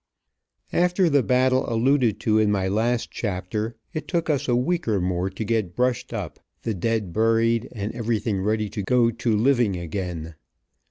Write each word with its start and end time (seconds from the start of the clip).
After 0.73 1.11
the 1.11 1.21
battle 1.21 1.71
alluded 1.71 2.19
to 2.21 2.39
in 2.39 2.49
my 2.49 2.67
last 2.67 3.11
chapter, 3.11 3.75
it 3.93 4.07
took 4.07 4.31
us 4.31 4.47
a 4.47 4.55
week 4.55 4.87
or 4.87 4.99
more 4.99 5.29
to 5.29 5.43
get 5.45 5.75
brushed 5.75 6.11
up, 6.11 6.39
the 6.63 6.73
dead 6.73 7.13
buried, 7.13 7.69
and 7.71 7.93
everything 7.93 8.41
ready 8.41 8.67
to 8.67 8.81
go 8.81 9.11
to 9.11 9.37
living 9.37 9.77
again. 9.77 10.33